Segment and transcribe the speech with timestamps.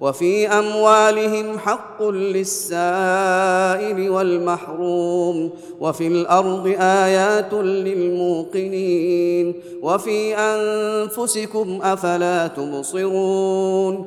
[0.00, 14.06] وفي أموالهم حق للسائل والمحروم وفي الأرض آيات للموقنين وفي أنفسكم أفلا تبصرون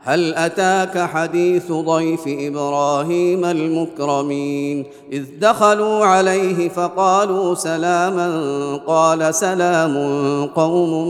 [0.00, 9.96] هل أتاك حديث ضيف إبراهيم المكرمين؟ إذ دخلوا عليه فقالوا سلاما قال سلام
[10.46, 11.08] قوم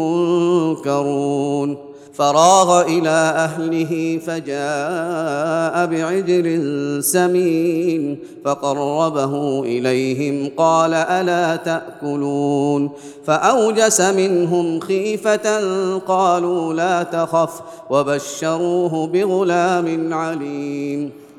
[0.00, 1.85] منكرون.
[2.16, 12.90] فراغ إلى أهله فجاء بعجل سمين فقربه إليهم قال ألا تأكلون
[13.26, 15.60] فأوجس منهم خيفة
[15.98, 17.60] قالوا لا تخف
[17.90, 21.25] وبشروه بغلام عليم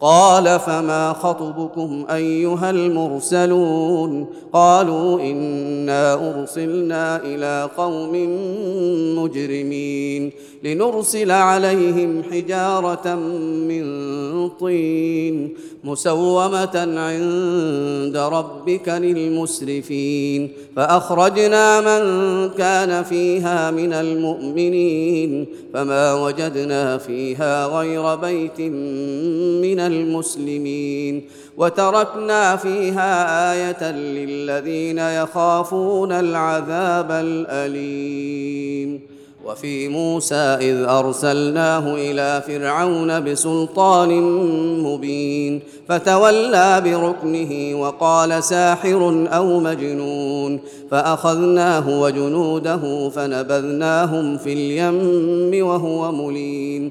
[0.00, 8.12] قال فما خطبكم أيها المرسلون قالوا إنا أرسلنا إلى قوم
[9.18, 10.32] مجرمين
[10.64, 13.14] لنرسل عليهم حجارة
[13.68, 13.88] من
[14.48, 15.54] طين
[15.84, 22.02] مسومة عند ربك للمسرفين فأخرجنا من
[22.50, 31.28] كان فيها من المؤمنين فما وجدنا فيها غير بيت من المسلمين.
[31.56, 39.00] وتركنا فيها آية للذين يخافون العذاب الأليم.
[39.44, 44.22] وفي موسى إذ أرسلناه إلى فرعون بسلطان
[44.82, 45.60] مبين.
[45.88, 50.60] فتولى بركنه وقال ساحر أو مجنون.
[50.90, 56.90] فأخذناه وجنوده فنبذناهم في اليم وهو مليم.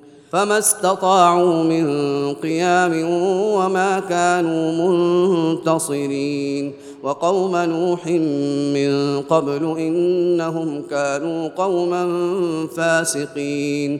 [0.31, 1.85] فما استطاعوا من
[2.33, 2.91] قيام
[3.55, 6.73] وما كانوا منتصرين.
[7.03, 8.07] وقوم نوح
[8.73, 12.03] من قبل إنهم كانوا قوما
[12.75, 13.99] فاسقين.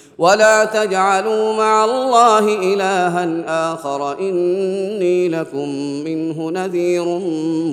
[0.17, 5.69] ولا تجعلوا مع الله الها اخر اني لكم
[6.03, 7.05] منه نذير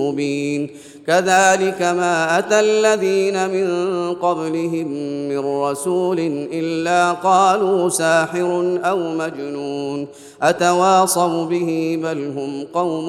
[0.02, 0.70] مبين
[1.06, 3.68] كذلك ما أتى الذين من
[4.14, 4.88] قبلهم
[5.28, 6.18] من رسول
[6.52, 10.06] إلا قالوا ساحر أو مجنون
[10.42, 13.08] أتواصوا به بل هم قوم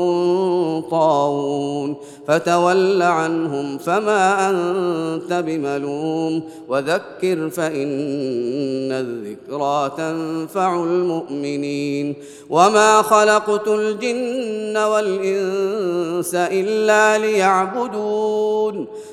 [0.91, 1.95] طاغون
[2.27, 12.15] فتول عنهم فما أنت بملوم وذكر فإن الذكرى تنفع المؤمنين
[12.49, 17.88] وما خلقت الجن والإنس إلا ليعبدون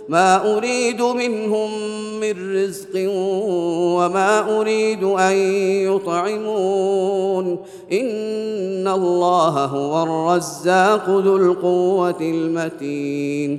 [0.08, 1.70] ما أريد منهم
[2.20, 3.10] من رزق
[3.96, 5.36] وما أريد أن
[5.92, 7.58] يطعمون.
[7.92, 13.58] إن الله هو الرزاق ذو القوة المتين.